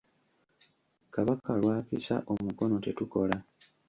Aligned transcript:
Kabaka 1.13 1.51
lw’akisa 1.61 2.15
omukono 2.31 2.75
tetukola. 2.85 3.37